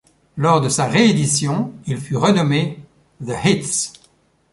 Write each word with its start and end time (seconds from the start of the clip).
Lors 0.35 0.61
de 0.61 0.67
sa 0.67 0.87
réédition, 0.87 1.73
il 1.85 1.99
fut 1.99 2.15
renommé 2.17 2.79
The 3.23 3.35
Hits. 3.45 3.93